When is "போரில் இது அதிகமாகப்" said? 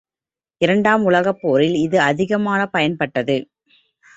1.41-2.75